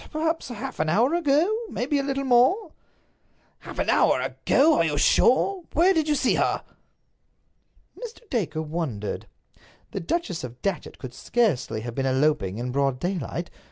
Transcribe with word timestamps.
Perhaps 0.09 0.47
half 0.49 0.79
an 0.79 0.89
hour 0.89 1.13
ago; 1.13 1.47
perhaps 1.71 1.93
a 1.93 2.01
little 2.01 2.23
more." 2.23 2.73
"Half 3.59 3.77
an 3.77 3.91
hour 3.91 4.19
ago! 4.19 4.73
Are 4.79 4.83
you 4.83 4.97
sure? 4.97 5.65
Where 5.73 5.93
did 5.93 6.07
you 6.07 6.15
see 6.15 6.33
her?" 6.33 6.63
Mr. 7.95 8.27
Dacre 8.31 8.63
wondered. 8.63 9.27
The 9.91 9.99
Duchess 9.99 10.43
of 10.43 10.59
Datchet 10.63 10.97
could 10.97 11.13
scarcely 11.13 11.81
have 11.81 11.93
been 11.93 12.07
eloping 12.07 12.57
in 12.57 12.71
broad 12.71 12.99
daylight. 12.99 13.51